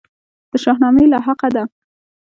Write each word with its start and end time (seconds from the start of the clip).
د 0.51 0.53
شاهنامې 0.63 1.05
لاحقه 1.13 1.47
ده. 1.55 1.63